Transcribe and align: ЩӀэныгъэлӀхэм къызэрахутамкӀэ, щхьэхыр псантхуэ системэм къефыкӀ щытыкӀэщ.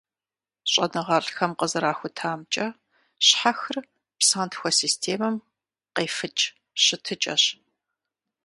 ЩӀэныгъэлӀхэм 0.71 1.51
къызэрахутамкӀэ, 1.59 2.67
щхьэхыр 3.25 3.77
псантхуэ 4.19 4.69
системэм 4.79 5.35
къефыкӀ 5.95 6.45
щытыкӀэщ. 6.83 7.43